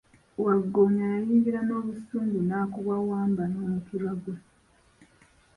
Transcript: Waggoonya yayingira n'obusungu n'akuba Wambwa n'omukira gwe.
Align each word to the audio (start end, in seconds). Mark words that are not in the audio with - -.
Waggoonya 0.43 1.05
yayingira 1.13 1.59
n'obusungu 1.63 2.37
n'akuba 2.47 2.95
Wambwa 3.07 3.43
n'omukira 3.51 4.11
gwe. 4.21 4.35